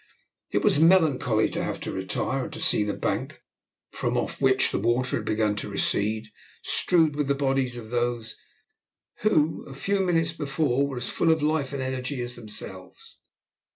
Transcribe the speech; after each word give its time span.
It 0.49 0.63
was 0.63 0.79
melancholy 0.79 1.47
to 1.49 1.63
have 1.63 1.79
to 1.81 1.91
retire, 1.91 2.45
and 2.45 2.53
to 2.53 2.59
see 2.59 2.83
the 2.83 2.95
bank, 2.95 3.43
from 3.91 4.17
off 4.17 4.41
which 4.41 4.71
the 4.71 4.79
water 4.79 5.17
had 5.17 5.25
begun 5.25 5.55
to 5.57 5.69
recede, 5.69 6.29
strewed 6.63 7.15
with 7.15 7.27
the 7.27 7.35
bodies 7.35 7.77
of 7.77 7.91
those 7.91 8.35
who 9.19 9.63
a 9.67 9.75
few 9.75 9.99
minutes 9.99 10.33
before 10.33 10.87
were 10.87 10.97
as 10.97 11.07
full 11.09 11.31
of 11.31 11.43
life 11.43 11.71
and 11.71 11.83
energy 11.83 12.19
as 12.23 12.35
themselves. 12.35 13.19